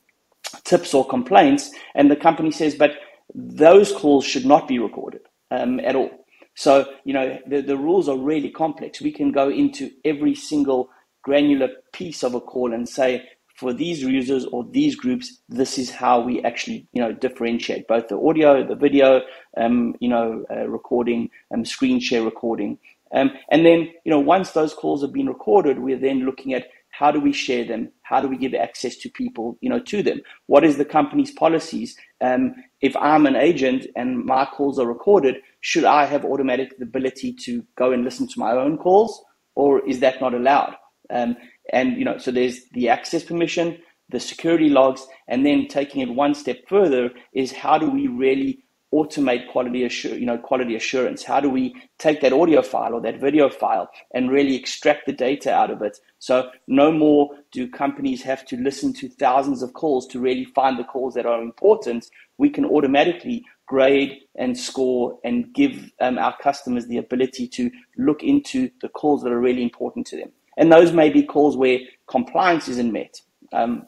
tips 0.65 0.95
or 0.95 1.07
complaints, 1.07 1.71
and 1.95 2.11
the 2.11 2.17
company 2.17 2.51
says, 2.51 2.75
but 2.75 2.93
those 3.35 3.93
calls 3.93 4.25
should 4.25 4.47
not 4.47 4.69
be 4.69 4.79
recorded 4.79 5.23
um, 5.51 5.81
at 5.81 5.97
all. 5.97 6.11
So, 6.55 6.87
you 7.05 7.15
know, 7.15 7.39
the, 7.47 7.63
the 7.63 7.77
rules 7.77 8.09
are 8.09 8.17
really 8.19 8.51
complex. 8.51 9.01
We 9.01 9.13
can 9.13 9.33
go 9.33 9.49
into 9.49 9.91
every 10.05 10.35
single 10.35 10.91
granular 11.23 11.69
piece 11.93 12.23
of 12.23 12.35
a 12.35 12.41
call 12.41 12.75
and 12.75 12.89
say, 12.89 13.27
for 13.55 13.73
these 13.73 14.03
users 14.03 14.45
or 14.47 14.65
these 14.71 14.97
groups, 14.97 15.39
this 15.49 15.79
is 15.79 15.91
how 15.91 16.21
we 16.21 16.43
actually, 16.43 16.87
you 16.93 17.01
know, 17.01 17.13
differentiate 17.13 17.87
both 17.87 18.09
the 18.09 18.19
audio, 18.19 18.67
the 18.67 18.75
video, 18.75 19.21
um, 19.57 19.95
you 20.01 20.09
know, 20.09 20.45
uh, 20.51 20.67
recording, 20.69 21.31
um, 21.55 21.65
screen 21.65 22.01
share 22.01 22.23
recording. 22.23 22.79
Um, 23.15 23.31
and 23.51 23.65
then, 23.65 23.91
you 24.05 24.11
know, 24.11 24.19
once 24.19 24.51
those 24.51 24.75
calls 24.75 25.03
have 25.03 25.13
been 25.13 25.29
recorded, 25.29 25.79
we're 25.79 25.99
then 25.99 26.25
looking 26.25 26.55
at 26.55 26.67
how 27.03 27.11
do 27.11 27.19
we 27.19 27.33
share 27.33 27.65
them? 27.65 27.91
How 28.03 28.21
do 28.21 28.29
we 28.29 28.37
give 28.37 28.55
access 28.55 28.95
to 28.99 29.11
people, 29.11 29.59
you 29.61 29.69
know, 29.69 29.81
to 29.81 30.05
them? 30.05 30.21
What 30.47 30.63
is 30.63 30.77
the 30.77 30.85
company's 30.85 31.33
policies? 31.33 31.97
Um, 32.21 32.55
if 32.81 32.97
I'm 32.97 33.27
an 33.27 33.35
agent 33.35 33.89
and 33.97 34.25
my 34.25 34.45
calls 34.45 34.79
are 34.79 34.87
recorded, 34.87 35.39
should 35.63 35.85
I 35.85 36.05
have 36.07 36.25
automatic 36.25 36.71
ability 36.81 37.33
to 37.47 37.67
go 37.75 37.91
and 37.91 38.05
listen 38.05 38.29
to 38.29 38.39
my 38.39 38.53
own 38.53 38.79
calls, 38.79 39.21
or 39.57 39.85
is 39.85 39.99
that 39.99 40.21
not 40.21 40.33
allowed? 40.33 40.77
Um, 41.11 41.37
and 41.73 41.97
you 41.99 42.05
know, 42.05 42.19
so 42.19 42.31
there's 42.31 42.69
the 42.71 42.89
access 42.89 43.25
permission, 43.25 43.79
the 44.11 44.21
security 44.21 44.69
logs, 44.69 45.05
and 45.27 45.45
then 45.45 45.67
taking 45.67 46.03
it 46.03 46.15
one 46.15 46.37
step 46.37 46.59
further 46.69 47.11
is 47.33 47.51
how 47.51 47.79
do 47.79 47.91
we 47.91 48.07
really 48.07 48.63
automate 48.95 49.49
quality 49.51 49.85
assur- 49.85 50.17
you 50.17 50.27
know 50.27 50.39
quality 50.39 50.77
assurance 50.77 51.25
how 51.25 51.41
do 51.41 51.51
we 51.51 51.75
take 51.99 52.21
that 52.21 52.33
audio 52.33 52.63
file 52.63 52.95
or 52.95 53.01
that 53.01 53.21
video 53.21 53.49
file 53.51 53.89
and 54.15 54.31
really 54.31 54.57
extract 54.57 55.07
the 55.07 55.13
data 55.13 55.53
out 55.53 55.71
of 55.71 55.83
it 55.83 55.99
so 56.19 56.51
no 56.69 56.93
more 56.93 57.31
do 57.53 57.69
companies 57.69 58.23
have 58.23 58.45
to 58.45 58.57
listen 58.57 58.93
to 58.93 59.09
thousands 59.09 59.63
of 59.63 59.73
calls 59.75 60.07
to 60.07 60.21
really 60.21 60.45
find 60.45 60.79
the 60.79 60.85
calls 60.85 61.15
that 61.15 61.27
are 61.27 61.43
important 61.43 62.07
we 62.39 62.51
can 62.51 62.65
automatically 62.67 63.45
grade 63.67 64.19
and 64.37 64.59
score 64.59 65.19
and 65.25 65.55
give 65.55 65.91
um, 66.01 66.19
our 66.19 66.37
customers 66.43 66.87
the 66.87 66.99
ability 66.99 67.49
to 67.49 67.71
look 67.99 68.23
into 68.23 68.71
the 68.83 68.89
calls 68.91 69.23
that 69.23 69.33
are 69.33 69.41
really 69.41 69.63
important 69.63 70.07
to 70.07 70.17
them 70.17 70.31
And 70.57 70.73
those 70.73 70.93
may 70.93 71.11
be 71.11 71.23
calls 71.23 71.57
where 71.57 71.81
compliance 72.09 72.69
isn't 72.69 72.93
met. 72.93 73.21
Um, 73.53 73.87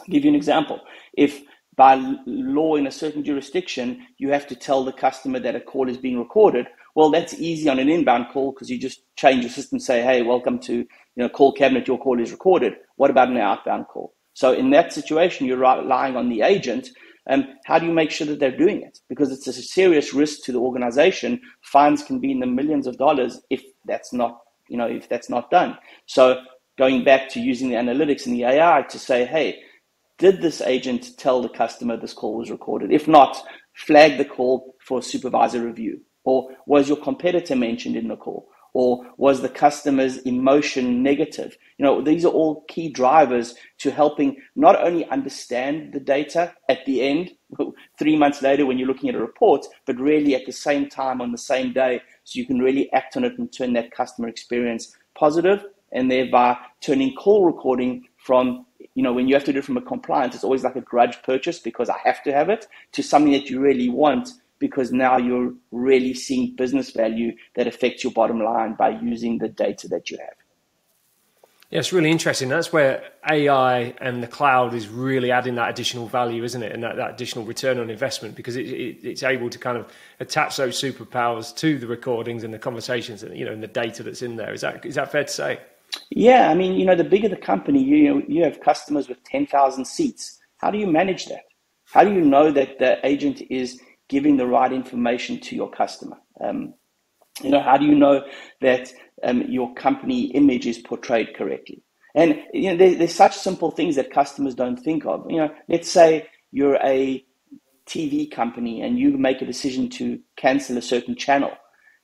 I'll 0.00 0.06
give 0.10 0.24
you 0.24 0.30
an 0.30 0.36
example. 0.36 0.80
If 1.14 1.42
by 1.76 2.16
law 2.26 2.76
in 2.76 2.86
a 2.86 2.90
certain 2.90 3.22
jurisdiction, 3.22 4.06
you 4.18 4.30
have 4.30 4.46
to 4.46 4.56
tell 4.56 4.84
the 4.84 4.92
customer 4.92 5.38
that 5.40 5.54
a 5.54 5.60
call 5.60 5.88
is 5.88 5.98
being 5.98 6.18
recorded. 6.18 6.66
Well, 6.94 7.10
that's 7.10 7.34
easy 7.34 7.68
on 7.68 7.78
an 7.78 7.90
inbound 7.90 8.28
call 8.32 8.52
because 8.52 8.70
you 8.70 8.78
just 8.78 9.02
change 9.16 9.42
your 9.42 9.50
system, 9.50 9.78
say, 9.78 10.02
hey, 10.02 10.22
welcome 10.22 10.58
to 10.60 10.74
you 10.74 10.86
know 11.16 11.28
call 11.28 11.52
cabinet, 11.52 11.86
your 11.86 11.98
call 11.98 12.20
is 12.20 12.32
recorded. 12.32 12.74
What 12.96 13.10
about 13.10 13.28
an 13.28 13.36
outbound 13.36 13.88
call? 13.88 14.14
So 14.32 14.52
in 14.52 14.70
that 14.70 14.92
situation, 14.92 15.46
you're 15.46 15.58
relying 15.58 16.16
on 16.16 16.28
the 16.28 16.42
agent. 16.42 16.88
Um, 17.28 17.44
how 17.64 17.78
do 17.78 17.86
you 17.86 17.92
make 17.92 18.10
sure 18.10 18.26
that 18.26 18.38
they're 18.38 18.56
doing 18.56 18.82
it? 18.82 18.98
Because 19.08 19.32
it's 19.32 19.46
a 19.46 19.52
serious 19.52 20.14
risk 20.14 20.44
to 20.44 20.52
the 20.52 20.60
organization. 20.60 21.40
Fines 21.62 22.02
can 22.02 22.20
be 22.20 22.30
in 22.32 22.40
the 22.40 22.46
millions 22.46 22.86
of 22.86 22.98
dollars 22.98 23.40
if 23.50 23.62
that's 23.84 24.12
not, 24.12 24.40
you 24.68 24.76
know, 24.76 24.86
if 24.86 25.08
that's 25.08 25.28
not 25.28 25.50
done. 25.50 25.76
So 26.06 26.40
going 26.78 27.04
back 27.04 27.28
to 27.30 27.40
using 27.40 27.70
the 27.70 27.76
analytics 27.76 28.26
and 28.26 28.34
the 28.34 28.44
AI 28.44 28.82
to 28.90 28.98
say, 28.98 29.24
hey, 29.24 29.60
did 30.18 30.40
this 30.40 30.60
agent 30.60 31.16
tell 31.18 31.42
the 31.42 31.48
customer 31.48 31.96
this 31.96 32.14
call 32.14 32.36
was 32.36 32.50
recorded? 32.50 32.92
If 32.92 33.06
not, 33.06 33.42
flag 33.74 34.16
the 34.16 34.24
call 34.24 34.74
for 34.80 35.02
supervisor 35.02 35.60
review. 35.60 36.00
Or 36.24 36.50
was 36.66 36.88
your 36.88 36.96
competitor 36.96 37.54
mentioned 37.54 37.96
in 37.96 38.08
the 38.08 38.16
call? 38.16 38.48
Or 38.72 39.06
was 39.16 39.40
the 39.40 39.48
customer's 39.48 40.18
emotion 40.18 41.02
negative? 41.02 41.56
You 41.78 41.84
know, 41.84 42.02
these 42.02 42.26
are 42.26 42.32
all 42.32 42.64
key 42.68 42.90
drivers 42.90 43.54
to 43.78 43.90
helping 43.90 44.36
not 44.54 44.78
only 44.82 45.06
understand 45.08 45.94
the 45.94 46.00
data 46.00 46.52
at 46.68 46.84
the 46.84 47.00
end, 47.00 47.30
three 47.98 48.16
months 48.16 48.42
later 48.42 48.66
when 48.66 48.76
you're 48.76 48.88
looking 48.88 49.08
at 49.08 49.14
a 49.14 49.20
report, 49.20 49.64
but 49.86 49.98
really 49.98 50.34
at 50.34 50.44
the 50.44 50.52
same 50.52 50.90
time 50.90 51.22
on 51.22 51.32
the 51.32 51.38
same 51.38 51.72
day, 51.72 52.02
so 52.24 52.38
you 52.38 52.46
can 52.46 52.58
really 52.58 52.92
act 52.92 53.16
on 53.16 53.24
it 53.24 53.38
and 53.38 53.50
turn 53.50 53.72
that 53.74 53.92
customer 53.92 54.28
experience 54.28 54.94
positive 55.14 55.64
and 55.92 56.10
thereby 56.10 56.56
turning 56.82 57.14
call 57.14 57.46
recording 57.46 58.06
from 58.18 58.65
you 58.94 59.02
know 59.02 59.12
when 59.12 59.28
you 59.28 59.34
have 59.34 59.44
to 59.44 59.52
do 59.52 59.58
it 59.58 59.64
from 59.64 59.76
a 59.76 59.82
compliance 59.82 60.34
it's 60.34 60.44
always 60.44 60.64
like 60.64 60.76
a 60.76 60.80
grudge 60.80 61.22
purchase 61.22 61.58
because 61.58 61.88
i 61.88 61.98
have 62.04 62.22
to 62.22 62.32
have 62.32 62.48
it 62.48 62.66
to 62.92 63.02
something 63.02 63.32
that 63.32 63.48
you 63.50 63.60
really 63.60 63.88
want 63.88 64.30
because 64.58 64.92
now 64.92 65.18
you're 65.18 65.52
really 65.70 66.14
seeing 66.14 66.54
business 66.56 66.90
value 66.90 67.32
that 67.54 67.66
affects 67.66 68.02
your 68.02 68.12
bottom 68.12 68.40
line 68.40 68.74
by 68.74 68.88
using 68.88 69.38
the 69.38 69.48
data 69.48 69.86
that 69.88 70.10
you 70.10 70.18
have 70.18 70.34
yeah, 71.70 71.80
it's 71.80 71.92
really 71.92 72.12
interesting. 72.12 72.48
That's 72.48 72.72
where 72.72 73.02
AI 73.28 73.92
and 74.00 74.22
the 74.22 74.28
cloud 74.28 74.72
is 74.72 74.86
really 74.86 75.32
adding 75.32 75.56
that 75.56 75.68
additional 75.68 76.06
value, 76.06 76.44
isn't 76.44 76.62
it? 76.62 76.70
And 76.70 76.84
that, 76.84 76.94
that 76.94 77.10
additional 77.14 77.44
return 77.44 77.80
on 77.80 77.90
investment 77.90 78.36
because 78.36 78.54
it, 78.54 78.66
it, 78.66 78.98
it's 79.02 79.24
able 79.24 79.50
to 79.50 79.58
kind 79.58 79.76
of 79.76 79.92
attach 80.20 80.58
those 80.58 80.80
superpowers 80.80 81.54
to 81.56 81.76
the 81.76 81.88
recordings 81.88 82.44
and 82.44 82.54
the 82.54 82.58
conversations, 82.58 83.24
and, 83.24 83.36
you 83.36 83.44
know, 83.44 83.50
and 83.50 83.64
the 83.64 83.68
data 83.68 84.04
that's 84.04 84.22
in 84.22 84.36
there. 84.36 84.54
Is 84.54 84.60
that 84.60 84.86
is 84.86 84.94
that 84.94 85.10
fair 85.10 85.24
to 85.24 85.32
say? 85.32 85.58
Yeah, 86.10 86.50
I 86.50 86.54
mean, 86.54 86.74
you 86.74 86.86
know, 86.86 86.96
the 86.96 87.04
bigger 87.04 87.28
the 87.28 87.36
company, 87.36 87.82
you 87.82 88.14
know, 88.14 88.22
you 88.28 88.44
have 88.44 88.60
customers 88.60 89.08
with 89.08 89.22
10,000 89.24 89.84
seats. 89.86 90.38
How 90.58 90.70
do 90.70 90.78
you 90.78 90.86
manage 90.86 91.26
that? 91.26 91.42
How 91.92 92.04
do 92.04 92.12
you 92.12 92.20
know 92.22 92.50
that 92.52 92.78
the 92.78 93.04
agent 93.06 93.42
is 93.50 93.80
giving 94.08 94.36
the 94.36 94.46
right 94.46 94.72
information 94.72 95.40
to 95.40 95.56
your 95.56 95.70
customer? 95.70 96.16
Um, 96.40 96.74
you 97.42 97.50
know, 97.50 97.60
how 97.60 97.76
do 97.76 97.86
you 97.86 97.94
know 97.94 98.24
that 98.60 98.92
um, 99.22 99.42
your 99.42 99.74
company 99.74 100.32
image 100.32 100.66
is 100.66 100.78
portrayed 100.78 101.34
correctly? 101.36 101.82
And 102.14 102.42
you 102.54 102.70
know, 102.70 102.76
there, 102.76 102.94
there's 102.94 103.14
such 103.14 103.36
simple 103.36 103.70
things 103.70 103.96
that 103.96 104.10
customers 104.12 104.54
don't 104.54 104.78
think 104.78 105.04
of. 105.06 105.30
You 105.30 105.38
know, 105.38 105.50
let's 105.68 105.90
say 105.90 106.28
you're 106.52 106.78
a 106.84 107.24
TV 107.86 108.30
company 108.30 108.82
and 108.82 108.98
you 108.98 109.16
make 109.18 109.42
a 109.42 109.46
decision 109.46 109.88
to 109.90 110.18
cancel 110.36 110.78
a 110.78 110.82
certain 110.82 111.14
channel. 111.16 111.52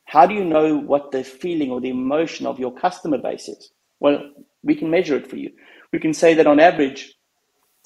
How 0.07 0.27
do 0.27 0.35
you 0.35 0.45
know 0.45 0.77
what 0.77 1.13
the 1.13 1.25
feeling 1.25 1.71
or 1.71 1.81
the 1.81 1.91
emotion 1.91 2.47
of 2.47 2.59
your 2.59 2.73
customer 2.75 3.19
base 3.19 3.49
is? 3.49 3.73
Well, 4.03 4.33
we 4.65 4.75
can 4.75 4.91
measure 4.91 5.17
it 5.17 5.29
for 5.29 5.37
you. 5.37 5.51
We 5.93 6.01
can 6.01 6.13
say 6.13 6.35
that 6.35 6.49
on 6.49 6.59
average, 6.59 7.15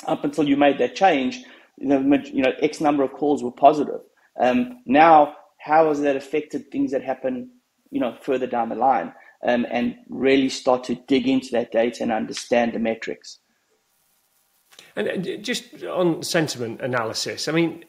up 0.07 0.25
until 0.25 0.49
you 0.49 0.57
made 0.57 0.79
that 0.79 0.97
change, 0.97 1.45
you 1.77 1.87
know, 1.89 2.53
X 2.63 2.81
number 2.81 3.03
of 3.03 3.13
calls 3.13 3.43
were 3.43 3.53
positive. 3.53 4.01
Um, 4.41 4.81
now, 4.87 5.37
how 5.59 5.89
has 5.89 6.01
that 6.01 6.17
affected 6.17 6.71
things 6.71 6.93
that 6.93 7.03
happen, 7.03 7.51
you 7.91 8.01
know, 8.01 8.17
further 8.23 8.47
down 8.47 8.71
the 8.71 8.77
line, 8.77 9.13
um, 9.47 9.67
and 9.71 9.95
really 10.09 10.49
start 10.49 10.85
to 10.85 10.95
dig 11.07 11.29
into 11.29 11.51
that 11.53 11.71
data 11.71 12.03
and 12.03 12.11
understand 12.11 12.73
the 12.73 12.79
metrics. 12.79 13.39
And 14.97 15.45
just 15.45 15.85
on 15.85 16.23
sentiment 16.23 16.81
analysis, 16.81 17.47
I 17.47 17.53
mean, 17.53 17.85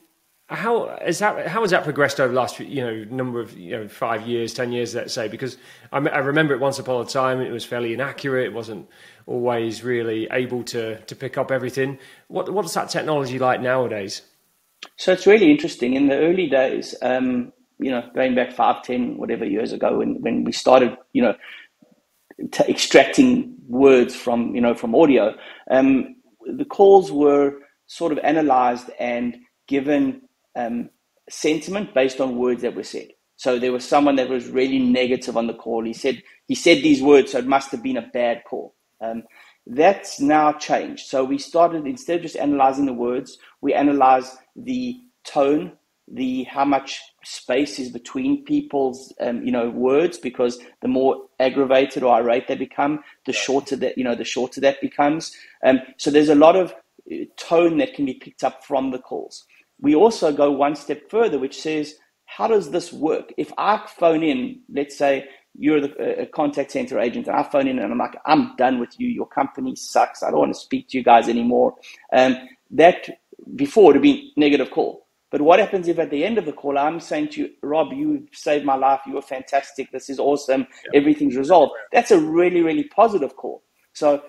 how 0.49 0.97
has 1.03 1.19
that 1.19 1.47
how 1.47 1.61
has 1.61 1.71
that 1.71 1.83
progressed 1.83 2.21
over 2.21 2.29
the 2.29 2.39
last 2.39 2.57
you 2.59 2.81
know 2.81 3.03
number 3.09 3.41
of 3.41 3.57
you 3.57 3.71
know 3.71 3.87
five 3.87 4.25
years, 4.25 4.53
ten 4.53 4.71
years, 4.71 4.95
let's 4.95 5.13
say? 5.13 5.27
Because 5.27 5.57
I, 5.91 5.97
I 5.97 6.19
remember 6.19 6.53
it 6.53 6.61
once 6.61 6.79
upon 6.79 7.05
a 7.05 7.09
time 7.09 7.41
it 7.41 7.51
was 7.51 7.65
fairly 7.65 7.93
inaccurate. 7.93 8.45
It 8.45 8.53
wasn't 8.53 8.87
always 9.25 9.83
really 9.83 10.27
able 10.31 10.63
to 10.63 10.99
to 10.99 11.15
pick 11.15 11.37
up 11.37 11.51
everything. 11.51 11.99
What 12.29 12.51
what's 12.53 12.73
that 12.75 12.89
technology 12.89 13.39
like 13.39 13.59
nowadays? 13.59 14.21
So 14.95 15.11
it's 15.11 15.27
really 15.27 15.51
interesting. 15.51 15.95
In 15.95 16.07
the 16.07 16.15
early 16.15 16.47
days, 16.47 16.95
um, 17.01 17.51
you 17.79 17.91
know, 17.91 18.09
going 18.15 18.33
back 18.33 18.53
five, 18.53 18.83
ten, 18.83 19.17
whatever 19.17 19.43
years 19.43 19.73
ago, 19.73 19.97
when 19.97 20.21
when 20.21 20.45
we 20.45 20.53
started, 20.53 20.95
you 21.11 21.23
know, 21.23 21.35
t- 22.53 22.63
extracting 22.69 23.53
words 23.67 24.15
from 24.15 24.55
you 24.55 24.61
know 24.61 24.73
from 24.73 24.95
audio, 24.95 25.35
um, 25.69 26.15
the 26.45 26.63
calls 26.63 27.11
were 27.11 27.59
sort 27.87 28.13
of 28.13 28.19
analyzed 28.19 28.89
and 28.97 29.35
given 29.67 30.21
um, 30.57 30.89
sentiment 31.29 31.93
based 31.93 32.19
on 32.19 32.37
words 32.37 32.63
that 32.63 32.75
were 32.75 32.83
said. 32.83 33.09
So 33.37 33.59
there 33.59 33.71
was 33.71 33.87
someone 33.87 34.15
that 34.15 34.29
was 34.29 34.47
really 34.49 34.79
negative 34.79 35.37
on 35.37 35.47
the 35.47 35.53
call. 35.53 35.85
He 35.85 35.93
said 35.93 36.23
he 36.47 36.55
said 36.55 36.79
these 36.79 37.01
words, 37.01 37.31
so 37.31 37.39
it 37.39 37.47
must 37.47 37.71
have 37.71 37.83
been 37.83 37.97
a 37.97 38.09
bad 38.13 38.43
call. 38.49 38.75
Um, 38.99 39.23
that's 39.67 40.19
now 40.19 40.53
changed. 40.53 41.07
So 41.07 41.23
we 41.23 41.37
started 41.37 41.85
instead 41.85 42.17
of 42.17 42.23
just 42.23 42.35
analyzing 42.35 42.87
the 42.87 42.93
words, 42.93 43.37
we 43.61 43.73
analyze 43.73 44.35
the 44.55 44.99
tone, 45.23 45.73
the 46.07 46.45
how 46.45 46.65
much 46.65 47.01
space 47.23 47.77
is 47.77 47.89
between 47.89 48.43
people's 48.45 49.13
um, 49.21 49.43
you 49.43 49.51
know 49.51 49.69
words 49.69 50.17
because 50.17 50.57
the 50.81 50.87
more 50.87 51.27
aggravated 51.39 52.01
or 52.01 52.15
irate 52.15 52.47
they 52.47 52.55
become, 52.55 53.03
the 53.27 53.33
shorter 53.33 53.75
that 53.75 53.99
you 53.99 54.03
know 54.03 54.15
the 54.15 54.23
shorter 54.25 54.61
that 54.61 54.81
becomes. 54.81 55.31
Um, 55.63 55.81
so 55.97 56.09
there's 56.09 56.29
a 56.29 56.35
lot 56.35 56.55
of 56.55 56.73
uh, 57.11 57.25
tone 57.37 57.77
that 57.77 57.93
can 57.93 58.05
be 58.05 58.15
picked 58.15 58.43
up 58.43 58.65
from 58.65 58.89
the 58.89 58.99
calls 58.99 59.45
we 59.79 59.95
also 59.95 60.31
go 60.31 60.51
one 60.51 60.75
step 60.75 61.09
further, 61.09 61.39
which 61.39 61.61
says, 61.61 61.95
how 62.25 62.47
does 62.47 62.71
this 62.71 62.91
work? 62.91 63.33
If 63.37 63.51
I 63.57 63.81
phone 63.87 64.23
in, 64.23 64.61
let's 64.73 64.97
say 64.97 65.25
you're 65.57 65.81
the, 65.81 66.21
a 66.21 66.25
contact 66.25 66.71
center 66.71 66.99
agent, 66.99 67.27
and 67.27 67.35
I 67.35 67.43
phone 67.43 67.67
in 67.67 67.79
and 67.79 67.91
I'm 67.91 67.97
like, 67.97 68.17
I'm 68.25 68.55
done 68.57 68.79
with 68.79 68.99
you. 68.99 69.07
Your 69.07 69.27
company 69.27 69.75
sucks. 69.75 70.23
I 70.23 70.29
don't 70.29 70.39
want 70.39 70.53
to 70.53 70.59
speak 70.59 70.89
to 70.89 70.97
you 70.97 71.03
guys 71.03 71.29
anymore. 71.29 71.75
Um, 72.13 72.37
that 72.71 73.09
before 73.55 73.93
to 73.93 73.99
be 73.99 74.33
negative 74.35 74.71
call. 74.71 75.07
But 75.29 75.41
what 75.41 75.59
happens 75.59 75.87
if 75.87 75.99
at 75.99 76.09
the 76.09 76.23
end 76.23 76.37
of 76.37 76.45
the 76.45 76.53
call 76.53 76.77
I'm 76.77 76.99
saying 76.99 77.29
to 77.29 77.41
you, 77.41 77.49
Rob, 77.61 77.91
you 77.91 78.27
saved 78.31 78.65
my 78.65 78.75
life. 78.75 79.01
You 79.05 79.13
were 79.13 79.21
fantastic. 79.21 79.91
This 79.91 80.09
is 80.09 80.19
awesome. 80.19 80.67
Yeah. 80.85 80.99
Everything's 80.99 81.35
resolved. 81.35 81.73
That's 81.91 82.11
a 82.11 82.19
really, 82.19 82.61
really 82.61 82.85
positive 82.85 83.35
call. 83.35 83.63
So, 83.93 84.21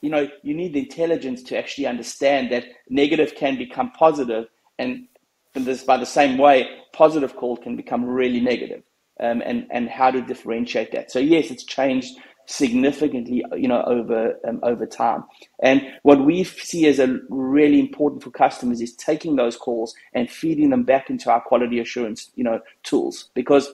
you 0.00 0.10
know, 0.10 0.28
you 0.42 0.54
need 0.54 0.72
the 0.72 0.80
intelligence 0.80 1.42
to 1.44 1.58
actually 1.58 1.86
understand 1.86 2.52
that 2.52 2.64
negative 2.88 3.34
can 3.34 3.58
become 3.58 3.90
positive 3.92 4.46
and 4.80 5.06
this, 5.54 5.82
by 5.82 5.96
the 5.96 6.06
same 6.06 6.38
way, 6.38 6.68
positive 6.92 7.36
call 7.36 7.56
can 7.56 7.76
become 7.76 8.04
really 8.04 8.40
negative, 8.40 8.82
um, 9.20 9.42
and 9.44 9.66
and 9.70 9.88
how 9.88 10.10
to 10.10 10.20
differentiate 10.22 10.92
that. 10.92 11.10
So 11.10 11.18
yes, 11.18 11.50
it's 11.50 11.64
changed 11.64 12.16
significantly, 12.50 13.44
you 13.56 13.68
know, 13.68 13.82
over 13.84 14.34
um, 14.46 14.60
over 14.62 14.86
time. 14.86 15.24
And 15.62 15.82
what 16.02 16.24
we 16.24 16.44
see 16.44 16.86
as 16.88 16.98
a 16.98 17.18
really 17.28 17.78
important 17.78 18.22
for 18.22 18.30
customers 18.30 18.80
is 18.80 18.94
taking 18.94 19.36
those 19.36 19.56
calls 19.56 19.94
and 20.14 20.30
feeding 20.30 20.70
them 20.70 20.82
back 20.82 21.10
into 21.10 21.30
our 21.30 21.40
quality 21.40 21.78
assurance, 21.78 22.30
you 22.34 22.44
know, 22.44 22.60
tools. 22.82 23.30
Because, 23.34 23.72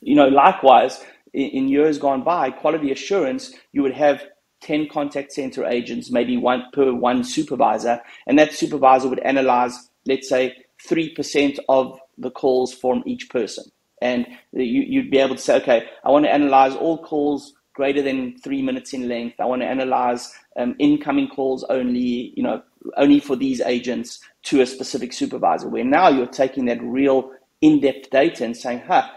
you 0.00 0.16
know, 0.16 0.28
likewise, 0.28 1.04
in, 1.32 1.50
in 1.50 1.68
years 1.68 1.98
gone 1.98 2.22
by, 2.22 2.50
quality 2.50 2.90
assurance, 2.90 3.52
you 3.72 3.82
would 3.82 3.94
have 3.94 4.24
10 4.62 4.88
contact 4.88 5.32
center 5.32 5.64
agents, 5.64 6.10
maybe 6.10 6.36
one 6.36 6.64
per 6.72 6.92
one 6.92 7.22
supervisor, 7.22 8.00
and 8.26 8.38
that 8.38 8.52
supervisor 8.52 9.08
would 9.08 9.20
analyze 9.20 9.90
let's 10.06 10.28
say, 10.28 10.56
3% 10.88 11.58
of 11.68 11.98
the 12.18 12.30
calls 12.30 12.72
from 12.74 13.02
each 13.06 13.28
person. 13.30 13.64
And 14.02 14.26
you, 14.52 15.00
would 15.02 15.10
be 15.10 15.18
able 15.18 15.36
to 15.36 15.40
say, 15.40 15.56
okay, 15.56 15.86
I 16.04 16.10
want 16.10 16.24
to 16.26 16.32
analyze 16.32 16.74
all 16.74 17.02
calls 17.02 17.54
greater 17.74 18.02
than 18.02 18.38
three 18.38 18.62
minutes 18.62 18.92
in 18.92 19.08
length. 19.08 19.40
I 19.40 19.44
want 19.44 19.62
to 19.62 19.68
analyze 19.68 20.32
um, 20.56 20.74
incoming 20.78 21.28
calls 21.28 21.64
only, 21.64 22.32
you 22.36 22.42
know, 22.42 22.62
only 22.96 23.20
for 23.20 23.36
these 23.36 23.60
agents 23.60 24.20
to 24.44 24.60
a 24.60 24.66
specific 24.66 25.12
supervisor. 25.12 25.68
Where 25.68 25.84
now 25.84 26.08
you're 26.08 26.26
taking 26.26 26.66
that 26.66 26.82
real 26.82 27.30
in-depth 27.60 28.10
data 28.10 28.44
and 28.44 28.56
saying, 28.56 28.82
huh, 28.86 29.08